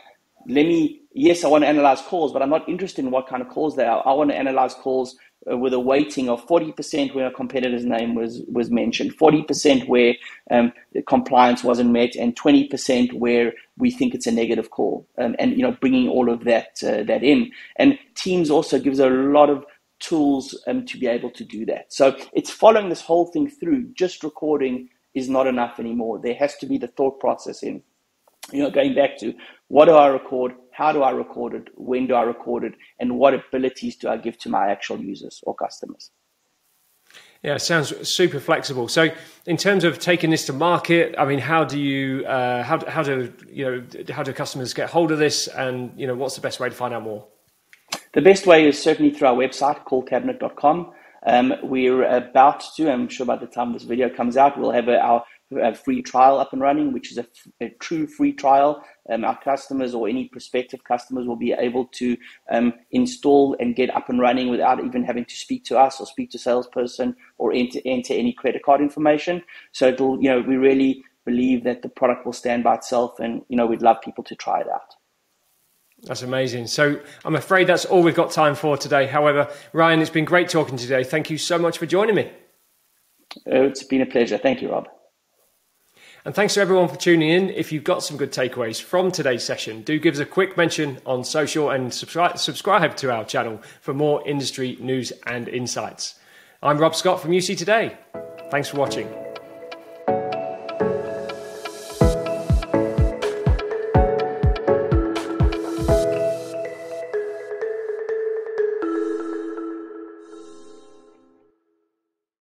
let 0.47 0.65
me, 0.65 1.01
yes, 1.13 1.43
I 1.43 1.49
want 1.49 1.63
to 1.63 1.67
analyze 1.67 2.01
calls, 2.01 2.31
but 2.33 2.41
I'm 2.41 2.49
not 2.49 2.67
interested 2.67 3.03
in 3.03 3.11
what 3.11 3.27
kind 3.27 3.41
of 3.41 3.49
calls 3.49 3.75
they 3.75 3.85
are. 3.85 4.05
I 4.05 4.13
want 4.13 4.31
to 4.31 4.37
analyze 4.37 4.73
calls 4.73 5.15
with 5.45 5.73
a 5.73 5.79
weighting 5.79 6.29
of 6.29 6.45
40% 6.45 7.15
where 7.15 7.27
a 7.27 7.31
competitor's 7.31 7.85
name 7.85 8.15
was, 8.15 8.41
was 8.51 8.69
mentioned, 8.69 9.17
40% 9.17 9.87
where 9.87 10.15
um, 10.51 10.73
compliance 11.07 11.63
wasn't 11.63 11.91
met, 11.91 12.15
and 12.15 12.35
20% 12.35 13.13
where 13.13 13.53
we 13.77 13.89
think 13.89 14.13
it's 14.13 14.27
a 14.27 14.31
negative 14.31 14.69
call. 14.69 15.07
Um, 15.17 15.35
and, 15.39 15.51
you 15.51 15.63
know, 15.63 15.77
bringing 15.79 16.09
all 16.09 16.29
of 16.29 16.43
that, 16.43 16.77
uh, 16.83 17.03
that 17.03 17.23
in. 17.23 17.51
And 17.77 17.97
Teams 18.15 18.49
also 18.49 18.79
gives 18.79 18.99
a 18.99 19.09
lot 19.09 19.49
of 19.49 19.65
tools 19.99 20.57
um, 20.67 20.85
to 20.85 20.97
be 20.97 21.07
able 21.07 21.31
to 21.31 21.43
do 21.43 21.65
that. 21.65 21.91
So 21.93 22.15
it's 22.33 22.49
following 22.49 22.89
this 22.89 23.01
whole 23.01 23.27
thing 23.27 23.49
through. 23.49 23.89
Just 23.93 24.23
recording 24.23 24.89
is 25.13 25.29
not 25.29 25.47
enough 25.47 25.79
anymore. 25.79 26.19
There 26.19 26.35
has 26.35 26.55
to 26.57 26.65
be 26.65 26.77
the 26.77 26.87
thought 26.87 27.19
process 27.19 27.63
in. 27.63 27.81
You 28.51 28.63
know, 28.63 28.71
going 28.71 28.95
back 28.95 29.17
to 29.19 29.33
what 29.67 29.85
do 29.85 29.91
I 29.91 30.07
record? 30.07 30.53
How 30.79 30.93
do 30.93 31.03
I 31.03 31.11
record 31.11 31.53
it? 31.55 31.67
When 31.75 32.07
do 32.07 32.13
I 32.13 32.21
record 32.21 32.63
it? 32.63 32.73
And 33.01 33.19
what 33.19 33.33
abilities 33.33 33.97
do 33.97 34.07
I 34.07 34.15
give 34.15 34.37
to 34.37 34.49
my 34.49 34.69
actual 34.71 34.97
users 34.97 35.41
or 35.43 35.53
customers? 35.53 36.11
Yeah, 37.43 37.57
sounds 37.57 37.93
super 38.07 38.39
flexible. 38.39 38.87
So, 38.87 39.09
in 39.45 39.57
terms 39.57 39.83
of 39.83 39.99
taking 39.99 40.29
this 40.29 40.45
to 40.45 40.53
market, 40.53 41.15
I 41.17 41.25
mean, 41.25 41.39
how 41.39 41.65
do 41.65 41.77
you, 41.77 42.25
uh, 42.25 42.63
how, 42.63 42.79
how 42.89 43.03
do 43.03 43.33
you 43.51 43.65
know, 43.65 43.83
how 44.13 44.23
do 44.23 44.31
customers 44.31 44.73
get 44.73 44.89
hold 44.89 45.11
of 45.11 45.19
this, 45.19 45.47
and 45.47 45.91
you 45.97 46.07
know, 46.07 46.15
what's 46.15 46.35
the 46.35 46.41
best 46.41 46.61
way 46.61 46.69
to 46.69 46.75
find 46.75 46.93
out 46.93 47.03
more? 47.03 47.27
The 48.13 48.21
best 48.21 48.47
way 48.47 48.65
is 48.65 48.81
certainly 48.81 49.11
through 49.11 49.27
our 49.27 49.35
website, 49.35 49.83
callcabinet.com. 49.83 50.93
Um, 51.25 51.53
we're 51.63 52.05
about 52.05 52.63
to, 52.77 52.89
I'm 52.89 53.09
sure 53.09 53.25
by 53.25 53.35
the 53.35 53.47
time 53.47 53.73
this 53.73 53.83
video 53.83 54.09
comes 54.09 54.37
out, 54.37 54.57
we'll 54.57 54.71
have 54.71 54.87
a, 54.87 54.97
our 54.97 55.25
a 55.57 55.73
free 55.73 56.01
trial 56.01 56.39
up 56.39 56.53
and 56.53 56.61
running, 56.61 56.93
which 56.93 57.11
is 57.11 57.17
a, 57.17 57.25
a 57.61 57.69
true 57.79 58.07
free 58.07 58.33
trial. 58.33 58.83
Um, 59.09 59.25
our 59.25 59.39
customers 59.39 59.93
or 59.93 60.07
any 60.07 60.25
prospective 60.27 60.83
customers 60.83 61.27
will 61.27 61.35
be 61.35 61.53
able 61.53 61.85
to 61.93 62.17
um, 62.51 62.73
install 62.91 63.55
and 63.59 63.75
get 63.75 63.95
up 63.95 64.09
and 64.09 64.19
running 64.19 64.49
without 64.49 64.83
even 64.83 65.03
having 65.03 65.25
to 65.25 65.35
speak 65.35 65.65
to 65.65 65.77
us 65.77 65.99
or 65.99 66.05
speak 66.05 66.31
to 66.31 66.39
salesperson 66.39 67.15
or 67.37 67.53
enter, 67.53 67.79
enter 67.85 68.13
any 68.13 68.33
credit 68.33 68.63
card 68.63 68.81
information. 68.81 69.43
So 69.71 69.87
it'll, 69.87 70.21
you 70.21 70.29
know, 70.29 70.41
we 70.41 70.57
really 70.57 71.03
believe 71.25 71.63
that 71.63 71.81
the 71.81 71.89
product 71.89 72.25
will 72.25 72.33
stand 72.33 72.63
by 72.63 72.75
itself, 72.75 73.19
and 73.19 73.41
you 73.49 73.55
know, 73.57 73.65
we'd 73.65 73.81
love 73.81 73.97
people 74.01 74.23
to 74.25 74.35
try 74.35 74.61
it 74.61 74.67
out. 74.67 74.95
That's 76.03 76.21
amazing. 76.21 76.67
So 76.67 76.99
I'm 77.25 77.35
afraid 77.35 77.67
that's 77.67 77.85
all 77.85 78.01
we've 78.01 78.15
got 78.15 78.31
time 78.31 78.55
for 78.55 78.77
today. 78.77 79.05
However, 79.05 79.49
Ryan, 79.73 79.99
it's 79.99 80.09
been 80.09 80.25
great 80.25 80.49
talking 80.49 80.77
today. 80.77 81.03
Thank 81.03 81.29
you 81.29 81.37
so 81.37 81.57
much 81.57 81.77
for 81.77 81.85
joining 81.85 82.15
me. 82.15 82.31
Uh, 83.45 83.63
it's 83.63 83.83
been 83.83 84.01
a 84.01 84.05
pleasure. 84.05 84.37
Thank 84.37 84.61
you, 84.61 84.71
Rob. 84.71 84.87
And 86.25 86.35
thanks 86.35 86.55
to 86.55 86.61
everyone 86.61 86.89
for 86.89 86.97
tuning 86.97 87.29
in. 87.29 87.49
If 87.49 87.71
you've 87.71 87.83
got 87.83 88.03
some 88.03 88.17
good 88.17 88.31
takeaways 88.31 88.81
from 88.81 89.11
today's 89.11 89.43
session, 89.43 89.83
do 89.83 89.97
give 89.99 90.15
us 90.15 90.19
a 90.19 90.25
quick 90.25 90.57
mention 90.57 90.99
on 91.05 91.23
social 91.23 91.69
and 91.69 91.93
subscribe, 91.93 92.37
subscribe 92.37 92.97
to 92.97 93.11
our 93.11 93.23
channel 93.23 93.61
for 93.79 93.93
more 93.93 94.27
industry 94.27 94.77
news 94.81 95.13
and 95.25 95.47
insights. 95.47 96.15
I'm 96.61 96.77
Rob 96.77 96.93
Scott 96.95 97.21
from 97.21 97.31
UC 97.31 97.57
Today. 97.57 97.97
Thanks 98.51 98.67
for 98.67 98.77
watching. 98.77 99.28